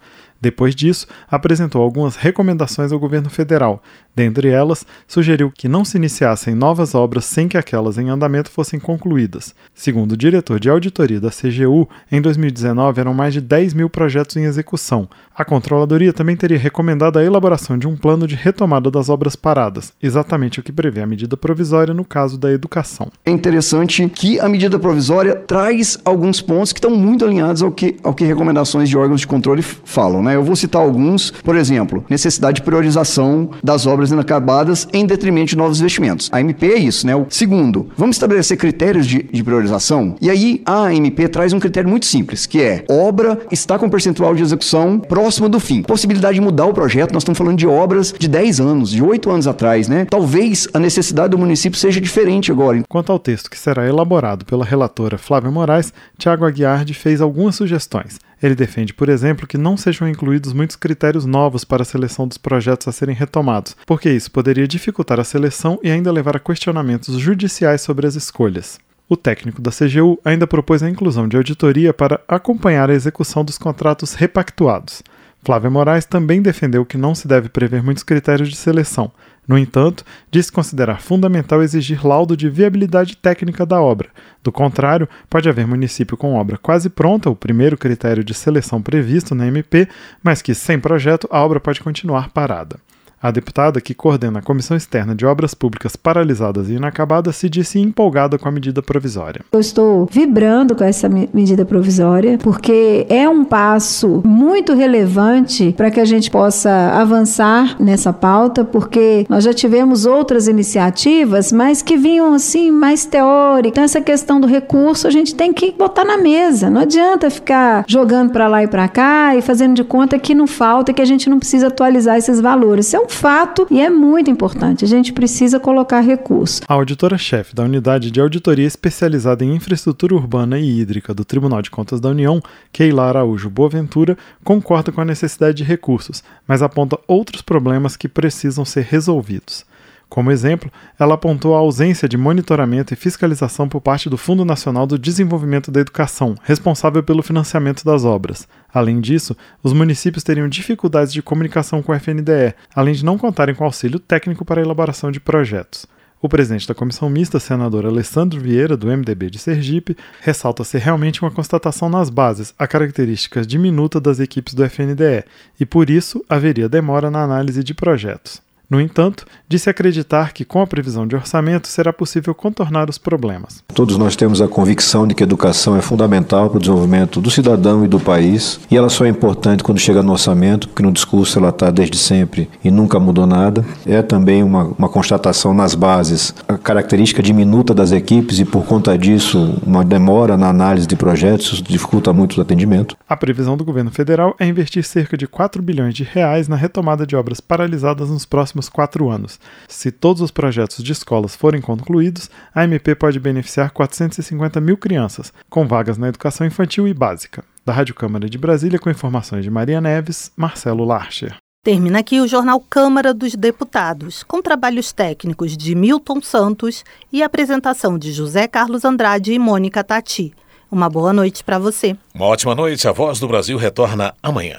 Depois 0.41 0.75
disso, 0.75 1.07
apresentou 1.29 1.83
algumas 1.83 2.17
recomendações 2.17 2.93
ao 2.93 2.99
governo 2.99 3.29
federal. 3.29 3.83
Dentre 4.15 4.49
elas, 4.49 4.85
sugeriu 5.07 5.51
que 5.51 5.69
não 5.69 5.85
se 5.85 5.97
iniciassem 5.97 6.55
novas 6.55 6.95
obras 6.95 7.25
sem 7.25 7.49
que 7.49 7.57
aquelas 7.57 7.99
em 7.99 8.09
andamento 8.09 8.51
fossem 8.51 8.81
concluídas. 8.81 9.55
Segundo 9.75 10.13
o 10.13 10.17
diretor 10.17 10.59
de 10.59 10.69
auditoria 10.69 11.21
da 11.21 11.31
CGU, 11.31 11.89
em 12.11 12.21
2019 12.21 13.01
eram 13.01 13.15
mais 13.15 13.33
de 13.33 13.41
10 13.41 13.75
mil 13.75 13.89
projetos 13.89 14.37
em 14.37 14.45
execução. 14.45 15.09
A 15.37 15.45
controladoria 15.45 16.13
também 16.13 16.37
teria 16.37 16.59
recomendado 16.59 17.17
a 17.17 17.25
elaboração 17.25 17.79
de 17.79 17.87
um 17.87 17.97
plano 17.97 18.27
de 18.27 18.35
retomada 18.35 18.91
das 18.91 19.09
obras 19.09 19.37
paradas, 19.37 19.93
exatamente 20.03 20.59
o 20.59 20.63
que 20.65 20.73
prevê 20.73 21.01
a 21.01 21.07
medida 21.07 21.37
provisória 21.37 21.95
no 21.95 22.05
caso 22.05 22.37
da 22.37 22.51
educação. 22.51 23.09
É 23.25 23.31
interessante 23.31 24.09
que 24.09 24.41
a 24.41 24.49
medida 24.49 24.81
provisória 24.81 25.37
traz 25.37 25.97
alguns 26.05 26.41
pontos 26.41 26.73
que 26.73 26.79
estão 26.79 26.91
muito 26.91 27.25
alinhados 27.25 27.63
ao 27.63 27.71
que, 27.71 27.97
ao 28.03 28.13
que 28.13 28.25
recomendações 28.25 28.89
de 28.89 28.99
órgãos 28.99 29.21
de 29.21 29.29
controle 29.29 29.63
falam. 29.63 30.23
Né? 30.23 30.28
Né? 30.29 30.37
Eu 30.37 30.45
vou 30.45 30.55
citar 30.55 30.83
alguns, 30.83 31.31
por 31.31 31.57
exemplo, 31.57 32.05
necessidade 32.09 32.57
de 32.57 32.63
priorização 32.63 33.51
das 33.65 33.87
obras 33.87 34.11
inacabadas 34.11 34.87
em 34.93 35.07
detrimento 35.07 35.51
de 35.51 35.57
novos 35.57 35.81
investimentos. 35.81 36.29
A 36.31 36.41
MP 36.41 36.67
é 36.67 36.79
isso, 36.79 37.07
né? 37.07 37.17
O 37.17 37.27
segundo, 37.31 37.89
vamos 37.97 38.17
estabelecer 38.17 38.57
critérios 38.57 39.07
de, 39.07 39.23
de 39.23 39.43
priorização. 39.43 40.17
E 40.21 40.29
aí 40.29 40.63
a 40.67 40.93
MP 40.93 41.29
traz 41.29 41.53
um 41.53 41.59
critério 41.59 41.89
muito 41.89 42.07
simples, 42.07 42.45
que 42.45 42.61
é 42.61 42.85
obra 42.89 43.39
está 43.51 43.79
com 43.79 43.89
percentual 43.89 44.35
de 44.35 44.43
execução 44.43 44.99
próximo 44.99 45.49
do 45.49 45.59
fim. 45.59 45.83
Possibilidade 45.83 46.35
de 46.35 46.41
mudar 46.41 46.67
o 46.67 46.75
projeto, 46.75 47.13
nós 47.13 47.23
estamos 47.23 47.39
falando 47.39 47.57
de 47.57 47.67
obras 47.67 48.15
de 48.19 48.29
10 48.29 48.61
anos, 48.61 48.91
de 48.91 49.03
8 49.03 49.31
anos 49.31 49.47
atrás, 49.47 49.89
né? 49.89 50.07
Talvez 50.11 50.69
a 50.75 50.79
necessidade 50.79 51.31
do 51.31 51.39
município 51.39 51.79
seja 51.79 52.01
diferente 52.01 52.53
agora. 52.53 52.83
Quanto 52.89 53.11
ao 53.11 53.19
texto 53.19 53.51
que 53.51 53.59
será 53.59 53.89
elaborado 53.89 54.45
pela 54.45 54.65
relatora 54.65 55.17
Flávia 55.17 55.51
Moraes, 55.51 55.93
Tiago 56.19 56.45
Aguiardi 56.45 56.93
fez 56.93 57.21
algumas 57.21 57.57
sugestões. 57.57 58.19
Ele 58.43 58.55
defende, 58.55 58.95
por 58.95 59.09
exemplo, 59.09 59.47
que 59.47 59.59
não 59.59 59.77
sejam 59.77 60.09
incluídos 60.09 60.53
muitos 60.53 60.77
critérios 60.77 61.27
novos 61.27 61.65
para 61.65 61.83
a 61.83 61.85
seleção 61.85 62.27
dos 62.27 62.39
projetos 62.39 62.87
a 62.87 62.93
serem 62.93 63.15
retomados, 63.15 63.77
porque 63.85 64.11
isso 64.11 64.31
poderia 64.31 64.69
dificultar 64.69 65.19
a 65.19 65.25
seleção 65.25 65.79
e 65.83 65.91
ainda 65.91 66.13
levar 66.13 66.37
a 66.37 66.41
questionamentos 66.41 67.19
judiciais 67.19 67.81
sobre 67.81 68.07
as 68.07 68.15
escolhas. 68.15 68.79
O 69.09 69.17
técnico 69.17 69.61
da 69.61 69.71
CGU 69.71 70.21
ainda 70.25 70.47
propôs 70.47 70.83
a 70.83 70.91
inclusão 70.91 71.27
de 71.27 71.37
auditoria 71.37 71.95
para 71.95 72.21
acompanhar 72.29 72.91
a 72.91 72.95
execução 72.95 73.45
dos 73.45 73.59
contratos 73.59 74.15
repactuados. 74.15 75.03
Flávia 75.43 75.71
Moraes 75.71 76.05
também 76.05 76.43
defendeu 76.43 76.85
que 76.85 76.99
não 76.99 77.15
se 77.15 77.27
deve 77.27 77.49
prever 77.49 77.83
muitos 77.83 78.03
critérios 78.03 78.51
de 78.51 78.57
seleção, 78.57 79.11
no 79.49 79.57
entanto, 79.57 80.05
disse 80.31 80.53
considerar 80.53 81.01
fundamental 81.01 81.63
exigir 81.63 82.07
laudo 82.07 82.37
de 82.37 82.51
viabilidade 82.51 83.17
técnica 83.17 83.65
da 83.65 83.81
obra. 83.81 84.11
Do 84.45 84.53
contrário, 84.53 85.09
pode 85.31 85.49
haver 85.49 85.67
município 85.67 86.19
com 86.19 86.35
obra 86.35 86.59
quase 86.59 86.91
pronta, 86.91 87.31
o 87.31 87.35
primeiro 87.35 87.79
critério 87.79 88.23
de 88.23 88.35
seleção 88.35 88.83
previsto 88.83 89.35
na 89.35 89.47
MP, 89.47 89.89
mas 90.23 90.43
que, 90.43 90.55
sem 90.55 90.79
projeto, 90.79 91.27
a 91.31 91.43
obra 91.43 91.59
pode 91.59 91.81
continuar 91.81 92.29
parada. 92.29 92.79
A 93.21 93.33
deputada, 93.33 93.81
que 93.81 93.95
coordena 93.95 94.39
a 94.39 94.43
Comissão 94.43 94.77
Externa 94.77 95.13
de 95.13 95.27
Obras 95.27 95.53
Públicas 95.53 95.97
Paralisadas 95.97 96.69
e 96.69 96.75
Inacabadas, 96.75 97.35
se 97.35 97.49
disse 97.49 97.81
empolgada 97.81 98.39
com 98.39 98.49
a 98.49 98.53
medida 98.53 98.81
provisória. 98.81 99.45
Eu 99.51 99.59
estou 99.59 100.09
vibrando 100.11 100.77
com 100.77 100.85
essa 100.85 101.09
medida 101.09 101.65
provisória, 101.65 102.39
porque 102.39 103.07
é 103.09 103.29
um 103.29 103.45
passo 103.45 104.23
muito 104.25 104.73
relevante 104.73 105.75
para 105.77 105.91
que 105.91 105.99
a 105.99 106.05
gente 106.05 106.31
possa 106.31 106.71
avançar 106.95 107.77
nessa 107.81 108.13
pauta, 108.13 108.65
porque 108.65 109.27
nós 109.29 109.43
já 109.43 109.53
tivemos 109.53 110.07
outras 110.07 110.47
iniciativas, 110.47 111.51
mas 111.51 111.83
que 111.83 111.97
vinham 111.97 112.33
assim 112.33 112.71
mais 112.71 113.05
teóricas. 113.05 113.73
Então, 113.73 113.83
essa 113.83 114.01
questão 114.01 114.41
do 114.41 114.47
recurso 114.47 115.09
a 115.09 115.11
gente 115.11 115.35
tem 115.35 115.53
que 115.53 115.73
botar 115.73 116.05
na 116.05 116.17
mesa. 116.17 116.71
Não 116.71 116.83
adianta 116.83 117.31
ficar 117.31 117.85
jogando 117.89 118.31
para 118.31 118.47
lá 118.47 118.63
e 118.63 118.69
para 118.69 118.87
cá 118.87 119.35
e 119.35 119.43
fazendo 119.43 119.75
de 119.75 119.83
conta 119.83 120.19
que 120.21 120.37
não 120.37 120.47
falta, 120.47 120.93
que 120.93 121.03
a 121.03 121.05
gente 121.05 121.29
não 121.29 121.41
precisa 121.41 121.67
atualizar 121.67 122.17
esses 122.17 122.41
valores. 122.41 122.87
Isso 122.87 122.97
é 122.97 123.01
um 123.01 123.08
fato 123.09 123.67
e 123.71 123.81
é 123.81 123.91
muito 123.91 124.31
importante. 124.31 124.85
A 124.85 124.89
gente 124.89 125.13
precisa 125.13 125.59
colocar 125.59 126.01
recursos. 126.01 126.61
A 126.69 126.75
auditora-chefe 126.75 127.55
da 127.55 127.65
Unidade 127.65 128.11
de 128.11 128.21
Auditoria 128.21 128.67
Especializada 128.67 129.45
em 129.45 129.55
Infraestrutura 129.55 130.15
Urbana 130.15 130.59
e 130.59 130.81
Hídrica 130.81 131.13
do 131.13 131.25
Tribunal 131.25 131.63
de 131.63 131.71
Contas 131.71 132.01
da 132.01 132.09
União, 132.09 132.43
Keila 132.73 133.05
Araújo 133.05 133.51
Boaventura, 133.51 134.17
concorda 134.45 134.93
com 134.93 135.01
a 135.01 135.05
necessidade 135.05 135.59
de 135.59 135.65
recursos, 135.65 136.23
mas 136.47 136.63
aponta 136.63 136.99
outros 137.07 137.43
problemas 137.43 137.97
que 137.97 138.09
precisam 138.09 138.65
ser 138.65 138.85
resolvidos. 138.85 139.67
Como 140.09 140.31
exemplo, 140.31 140.73
ela 140.99 141.15
apontou 141.15 141.55
a 141.55 141.59
ausência 141.59 142.09
de 142.09 142.17
monitoramento 142.17 142.95
e 142.95 142.97
fiscalização 142.97 143.69
por 143.69 143.81
parte 143.81 144.09
do 144.09 144.17
Fundo 144.17 144.45
Nacional 144.45 144.87
do 144.87 144.99
Desenvolvimento 144.99 145.71
da 145.71 145.81
Educação, 145.81 146.35
responsável 146.43 147.03
pelo 147.03 147.23
financiamento 147.23 147.85
das 147.85 148.05
obras. 148.05 148.49
Além 148.73 149.01
disso, 149.01 149.37
os 149.63 149.75
municípios 149.75 150.25
teriam 150.25 150.49
dificuldades 150.49 151.13
de 151.13 151.23
comunicação 151.23 151.83
com 151.83 151.93
o 151.93 151.95
FNDE, 151.95 152.55
além 152.75 152.95
de 152.95 153.05
não 153.05 153.19
contarem 153.19 153.55
com 153.55 153.65
auxílio 153.65 154.01
técnico 154.01 154.45
para 154.47 154.61
a 154.61 154.65
elaboração 154.65 155.11
de 155.13 155.21
projetos. 155.21 155.87
O 156.21 156.29
presidente 156.29 156.67
da 156.67 156.75
comissão 156.75 157.09
mista, 157.09 157.39
senador 157.39 157.87
Alessandro 157.87 158.41
Vieira, 158.41 158.77
do 158.77 158.89
MDB 158.89 159.31
de 159.31 159.39
Sergipe, 159.39 159.97
ressalta 160.21 160.65
ser 160.65 160.79
realmente 160.79 161.23
uma 161.23 161.31
constatação 161.31 161.89
nas 161.89 162.11
bases 162.11 162.53
a 162.59 162.67
características 162.67 163.47
diminuta 163.47 164.01
das 164.01 164.19
equipes 164.19 164.55
do 164.55 164.65
FNDE 164.65 165.25
e, 165.61 165.67
por 165.67 165.89
isso, 165.91 166.25
haveria 166.29 166.69
demora 166.69 167.09
na 167.09 167.23
análise 167.23 167.63
de 167.63 167.73
projetos. 167.73 168.48
No 168.71 168.79
entanto, 168.83 169.25
disse 169.49 169.71
acreditar 169.71 170.35
que 170.35 170.45
com 170.45 170.61
a 170.61 170.67
previsão 170.67 171.07
de 171.07 171.17
orçamento 171.17 171.67
será 171.67 171.91
possível 171.91 172.35
contornar 172.35 172.91
os 172.91 172.99
problemas. 172.99 173.65
Todos 173.73 173.97
nós 173.97 174.15
temos 174.15 174.43
a 174.43 174.49
convicção 174.49 175.07
de 175.07 175.15
que 175.15 175.23
a 175.23 175.27
educação 175.27 175.75
é 175.75 175.81
fundamental 175.81 176.51
para 176.51 176.59
o 176.59 176.61
desenvolvimento 176.61 177.19
do 177.19 177.31
cidadão 177.31 177.83
e 177.83 177.89
do 177.89 177.99
país, 177.99 178.61
e 178.71 178.77
ela 178.77 178.91
só 178.91 179.07
é 179.07 179.09
importante 179.09 179.65
quando 179.65 179.79
chega 179.79 180.03
no 180.03 180.13
orçamento, 180.13 180.69
porque 180.69 180.83
no 180.83 180.93
discurso 180.93 181.39
ela 181.39 181.49
está 181.49 181.71
desde 181.71 181.97
sempre 181.97 182.51
e 182.63 182.71
nunca 182.71 183.01
mudou 183.01 183.27
nada. 183.27 183.65
É 183.87 184.03
também 184.03 184.43
uma, 184.43 184.65
uma 184.65 184.89
constatação 184.91 185.55
nas 185.55 185.75
bases, 185.75 186.35
a 186.47 186.59
característica 186.59 187.23
diminuta 187.23 187.73
das 187.73 187.91
equipes 187.91 188.39
e 188.39 188.45
por 188.45 188.67
conta 188.67 188.99
disso 188.99 189.59
uma 189.67 189.83
demora 189.83 190.37
na 190.37 190.51
análise 190.51 190.87
de 190.87 190.95
projetos, 190.95 191.55
isso 191.55 191.63
dificulta 191.63 192.13
muito 192.13 192.37
o 192.37 192.43
atendimento. 192.43 192.95
A 193.09 193.17
previsão 193.17 193.57
do 193.57 193.65
governo 193.65 193.91
federal 193.91 194.37
é 194.39 194.47
investir 194.47 194.85
cerca 194.85 195.17
de 195.17 195.27
4 195.27 195.63
bilhões 195.63 195.95
de 195.95 196.05
reais 196.05 196.49
na 196.49 196.57
retomada 196.57 197.07
de 197.07 197.17
obras 197.17 197.41
paralisadas 197.41 198.11
nos 198.11 198.27
próximos 198.59 198.69
quatro 198.69 199.09
anos. 199.09 199.39
Se 199.69 199.91
todos 199.91 200.21
os 200.21 200.31
projetos 200.31 200.83
de 200.83 200.93
escolas 200.93 201.37
forem 201.37 201.61
concluídos, 201.61 202.29
a 202.55 202.65
MP 202.65 202.95
pode 202.95 203.21
beneficiar 203.21 203.71
450 203.71 204.61
mil 204.61 204.77
crianças, 204.77 205.33
com 205.49 205.67
vagas 205.67 205.97
na 205.97 206.09
educação 206.09 206.47
infantil 206.47 206.89
e 206.89 206.95
básica. 206.95 207.45
Da 207.65 207.73
Rádio 207.73 207.95
Câmara 207.95 208.29
de 208.29 208.39
Brasília, 208.39 208.79
com 208.79 208.91
informações 208.91 209.45
de 209.45 209.51
Maria 209.51 209.81
Neves, 209.81 210.33
Marcelo 210.37 210.85
Larcher. 210.85 211.37
Termina 211.65 211.99
aqui 211.99 212.21
o 212.21 212.27
jornal 212.27 212.61
Câmara 212.61 213.13
dos 213.13 213.35
Deputados, 213.35 214.23
com 214.23 214.41
trabalhos 214.41 214.93
técnicos 214.93 215.57
de 215.57 215.75
Milton 215.75 216.21
Santos 216.23 216.85
e 217.13 217.23
apresentação 217.23 217.99
de 217.99 218.13
José 218.13 218.47
Carlos 218.47 218.85
Andrade 218.85 219.33
e 219.33 219.39
Mônica 219.39 219.85
Tati. 219.85 220.33
Uma 220.71 220.89
boa 220.89 221.13
noite 221.13 221.43
para 221.43 221.59
você. 221.59 221.97
Uma 222.15 222.27
ótima 222.27 222.55
noite. 222.55 222.87
A 222.87 222.93
Voz 222.93 223.19
do 223.19 223.29
Brasil 223.29 223.57
retorna 223.57 224.15
amanhã. 224.23 224.59